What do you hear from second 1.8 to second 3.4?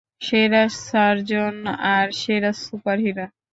আর সেরা সুপারহিরো।